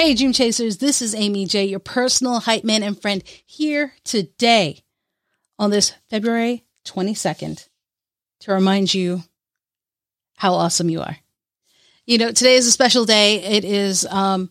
[0.00, 4.84] Hey, Dream Chasers, this is Amy J, your personal hype man and friend, here today
[5.58, 7.66] on this February 22nd
[8.42, 9.24] to remind you
[10.36, 11.16] how awesome you are.
[12.06, 13.42] You know, today is a special day.
[13.42, 14.50] It is um,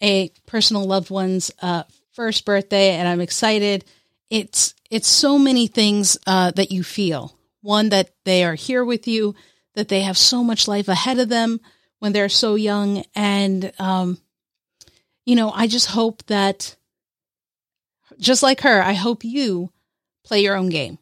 [0.00, 1.82] a personal loved one's uh,
[2.12, 3.84] first birthday, and I'm excited.
[4.30, 7.36] It's it's so many things uh, that you feel.
[7.60, 9.34] One that they are here with you,
[9.74, 11.58] that they have so much life ahead of them
[11.98, 14.18] when they're so young, and um,
[15.26, 16.76] you know, I just hope that,
[18.18, 19.70] just like her, I hope you
[20.24, 20.98] play your own game.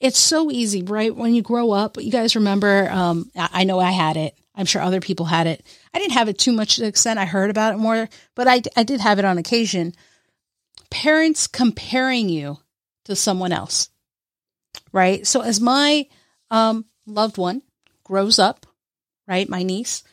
[0.00, 1.14] It's so easy, right?
[1.14, 4.36] When you grow up, you guys remember, um, I know I had it.
[4.54, 5.64] I'm sure other people had it.
[5.94, 8.48] I didn't have it too much to the extent I heard about it more, but
[8.48, 9.94] I, I did have it on occasion.
[10.90, 12.58] Parents comparing you
[13.04, 13.90] to someone else,
[14.92, 15.26] right?
[15.26, 16.06] So as my
[16.50, 17.62] um, loved one
[18.04, 18.66] grows up,
[19.26, 20.04] right, my niece,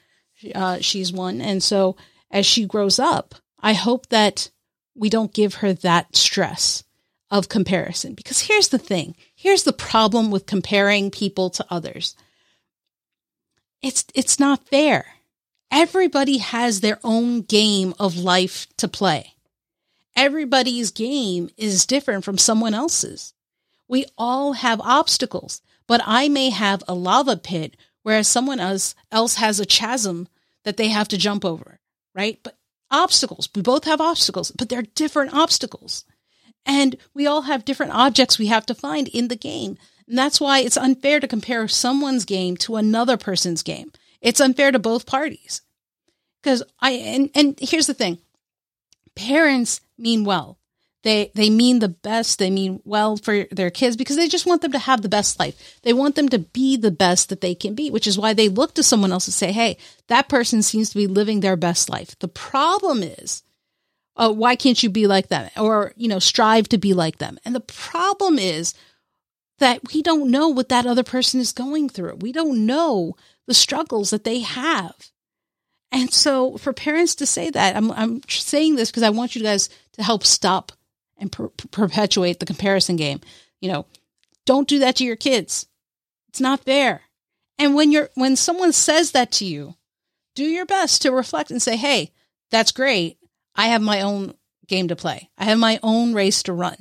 [0.55, 1.97] uh, she's one, and so
[2.31, 4.49] as she grows up, I hope that
[4.95, 6.83] we don't give her that stress
[7.31, 8.13] of comparison.
[8.13, 12.15] Because here's the thing here's the problem with comparing people to others
[13.81, 15.05] it's, it's not fair.
[15.71, 19.35] Everybody has their own game of life to play.
[20.15, 23.33] Everybody's game is different from someone else's.
[23.87, 29.35] We all have obstacles, but I may have a lava pit, whereas someone else, else
[29.35, 30.27] has a chasm
[30.63, 31.79] that they have to jump over
[32.19, 32.39] right?
[32.43, 32.57] But
[32.91, 36.03] obstacles, we both have obstacles, but they're different obstacles.
[36.65, 39.77] And we all have different objects we have to find in the game.
[40.05, 43.93] And that's why it's unfair to compare someone's game to another person's game.
[44.19, 45.61] It's unfair to both parties.
[46.41, 48.17] Because I, and, and here's the thing
[49.15, 50.57] parents mean well.
[51.03, 52.39] They they mean the best.
[52.39, 55.39] They mean well for their kids because they just want them to have the best
[55.39, 55.79] life.
[55.83, 58.49] They want them to be the best that they can be, which is why they
[58.49, 61.89] look to someone else and say, "Hey, that person seems to be living their best
[61.89, 63.43] life." The problem is,
[64.17, 67.39] uh, why can't you be like them, or you know, strive to be like them?
[67.45, 68.73] And the problem is
[69.59, 72.17] that we don't know what that other person is going through.
[72.19, 73.15] We don't know
[73.47, 74.95] the struggles that they have.
[75.91, 79.41] And so, for parents to say that, I'm I'm saying this because I want you
[79.41, 80.73] guys to help stop
[81.19, 83.21] and per- perpetuate the comparison game.
[83.61, 83.85] You know,
[84.45, 85.67] don't do that to your kids.
[86.29, 87.01] It's not fair.
[87.57, 89.75] And when you're when someone says that to you,
[90.35, 92.11] do your best to reflect and say, "Hey,
[92.51, 93.17] that's great.
[93.55, 94.33] I have my own
[94.67, 95.29] game to play.
[95.37, 96.77] I have my own race to run."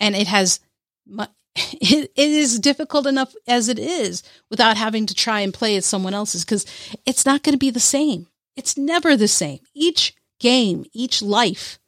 [0.00, 0.58] And it has
[1.06, 5.76] my, it, it is difficult enough as it is without having to try and play
[5.76, 6.66] as someone else's because
[7.06, 8.26] it's not going to be the same.
[8.56, 9.60] It's never the same.
[9.74, 11.78] Each game, each life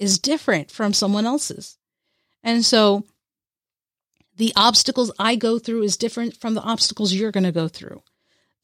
[0.00, 1.78] is different from someone else's.
[2.42, 3.04] And so
[4.36, 8.02] the obstacles I go through is different from the obstacles you're going to go through.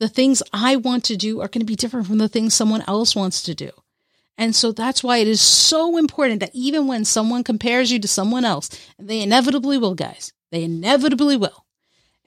[0.00, 2.82] The things I want to do are going to be different from the things someone
[2.88, 3.70] else wants to do.
[4.38, 8.08] And so that's why it is so important that even when someone compares you to
[8.08, 8.68] someone else,
[8.98, 11.64] they inevitably will, guys, they inevitably will.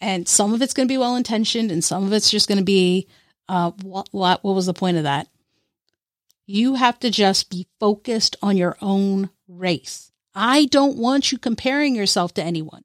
[0.01, 2.57] And some of it's going to be well intentioned, and some of it's just going
[2.57, 3.07] to be,
[3.47, 5.27] uh, what, what, what was the point of that?
[6.51, 10.11] You have to just be focused on your own race.
[10.33, 12.83] I don't want you comparing yourself to anyone.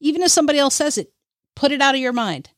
[0.00, 1.12] Even if somebody else says it,
[1.54, 2.50] put it out of your mind.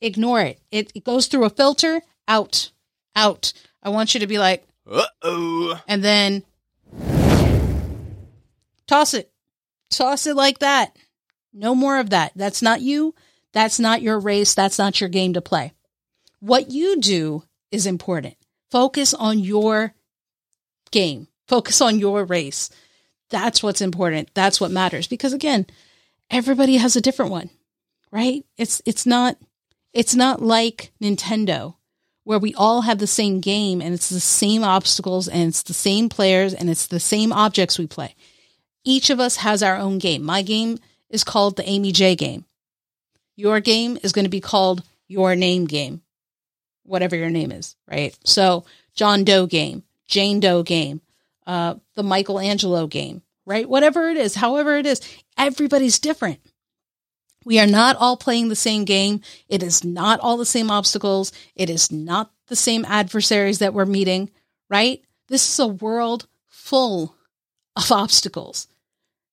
[0.00, 0.60] Ignore it.
[0.70, 2.70] It, it goes through a filter, out,
[3.14, 3.52] out.
[3.82, 5.78] I want you to be like, uh oh.
[5.86, 6.42] And then
[8.86, 9.30] toss it.
[9.90, 10.96] Toss it like that.
[11.52, 12.32] No more of that.
[12.34, 13.14] That's not you.
[13.52, 14.54] That's not your race.
[14.54, 15.74] That's not your game to play.
[16.40, 18.36] What you do is important.
[18.72, 19.92] Focus on your
[20.92, 21.28] game.
[21.46, 22.70] Focus on your race.
[23.28, 24.30] That's what's important.
[24.32, 25.66] That's what matters because again,
[26.30, 27.50] everybody has a different one,
[28.10, 28.46] right?
[28.56, 29.36] It's it's not
[29.92, 31.74] it's not like Nintendo
[32.24, 35.74] where we all have the same game and it's the same obstacles and it's the
[35.74, 38.16] same players and it's the same objects we play.
[38.84, 40.22] Each of us has our own game.
[40.22, 40.78] My game
[41.10, 42.46] is called the Amy J game.
[43.36, 46.00] Your game is going to be called your name game
[46.84, 48.16] whatever your name is, right?
[48.24, 48.64] So
[48.94, 51.00] John Doe game, Jane Doe game,
[51.46, 53.68] uh, the Michelangelo game, right?
[53.68, 55.00] Whatever it is, however it is,
[55.36, 56.40] everybody's different.
[57.44, 59.20] We are not all playing the same game.
[59.48, 61.32] It is not all the same obstacles.
[61.56, 64.30] It is not the same adversaries that we're meeting,
[64.70, 65.02] right?
[65.28, 67.16] This is a world full
[67.76, 68.68] of obstacles,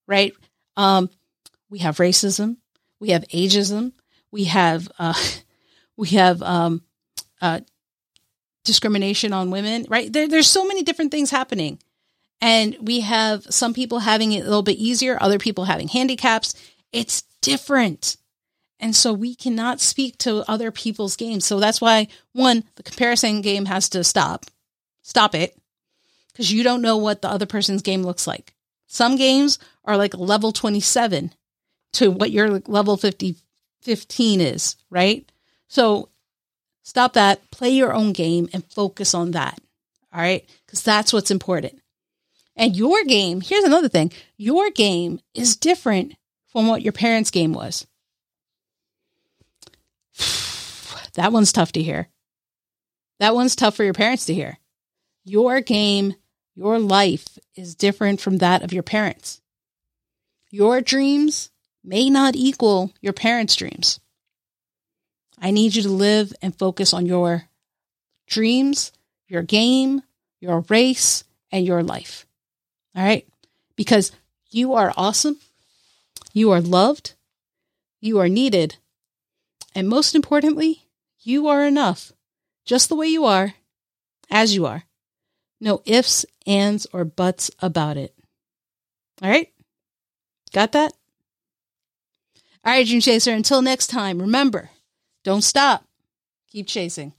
[0.08, 0.32] right?
[0.76, 1.10] Um,
[1.68, 2.56] we have racism,
[2.98, 3.92] we have ageism,
[4.32, 5.14] we have uh,
[5.96, 6.82] we have um,
[7.40, 7.60] uh,
[8.64, 10.12] discrimination on women, right?
[10.12, 11.78] There, there's so many different things happening.
[12.40, 16.54] And we have some people having it a little bit easier, other people having handicaps.
[16.92, 18.16] It's different.
[18.78, 21.44] And so we cannot speak to other people's games.
[21.44, 24.46] So that's why, one, the comparison game has to stop.
[25.02, 25.54] Stop it.
[26.32, 28.54] because you don't know what the other person's game looks like.
[28.86, 31.32] Some games are like level 27
[31.94, 33.36] to what your level 50,
[33.82, 35.30] 15 is, right?
[35.68, 36.08] So
[36.82, 39.58] stop that, play your own game and focus on that.
[40.12, 40.48] All right.
[40.66, 41.80] Because that's what's important.
[42.56, 46.14] And your game, here's another thing your game is different
[46.48, 47.86] from what your parents' game was.
[51.14, 52.08] that one's tough to hear.
[53.20, 54.58] That one's tough for your parents to hear.
[55.24, 56.14] Your game,
[56.54, 59.40] your life is different from that of your parents.
[60.50, 61.50] Your dreams
[61.84, 64.00] may not equal your parents' dreams.
[65.40, 67.44] I need you to live and focus on your
[68.26, 68.92] dreams,
[69.26, 70.02] your game,
[70.40, 72.26] your race, and your life.
[72.94, 73.26] All right?
[73.74, 74.12] Because
[74.50, 75.38] you are awesome.
[76.32, 77.14] You are loved.
[78.00, 78.76] You are needed.
[79.74, 80.84] And most importantly,
[81.20, 82.12] you are enough,
[82.64, 83.54] just the way you are,
[84.30, 84.84] as you are.
[85.60, 88.14] No ifs, ands, or buts about it.
[89.22, 89.50] All right?
[90.52, 90.92] Got that?
[92.64, 94.70] All right, Dream Chaser, until next time, remember
[95.22, 95.84] don't stop,
[96.50, 97.12] keep chasing.